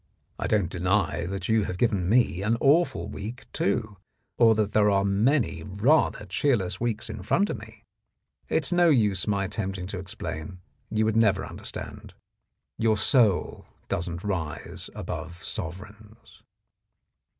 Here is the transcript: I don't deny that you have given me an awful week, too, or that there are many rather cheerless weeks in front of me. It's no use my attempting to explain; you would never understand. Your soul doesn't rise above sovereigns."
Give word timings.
I 0.39 0.47
don't 0.47 0.71
deny 0.71 1.27
that 1.27 1.47
you 1.47 1.65
have 1.65 1.77
given 1.77 2.09
me 2.09 2.41
an 2.41 2.57
awful 2.59 3.07
week, 3.07 3.45
too, 3.53 3.97
or 4.35 4.55
that 4.55 4.71
there 4.71 4.89
are 4.89 5.05
many 5.05 5.61
rather 5.61 6.25
cheerless 6.25 6.79
weeks 6.81 7.07
in 7.07 7.21
front 7.21 7.51
of 7.51 7.59
me. 7.59 7.83
It's 8.49 8.71
no 8.71 8.89
use 8.89 9.27
my 9.27 9.45
attempting 9.45 9.85
to 9.85 9.99
explain; 9.99 10.57
you 10.89 11.05
would 11.05 11.15
never 11.15 11.45
understand. 11.45 12.15
Your 12.79 12.97
soul 12.97 13.67
doesn't 13.89 14.23
rise 14.23 14.89
above 14.95 15.43
sovereigns." 15.43 16.41